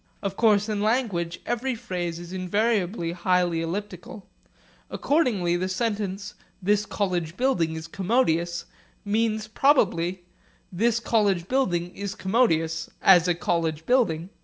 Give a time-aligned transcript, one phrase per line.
[0.23, 4.25] Of course in language every phrase is invariably highly elliptical.
[4.89, 8.65] Accordingly the sentence 'This college building is commodious'
[9.05, 10.23] means probably
[10.71, 14.29] 'This college building is commodious as a college building.'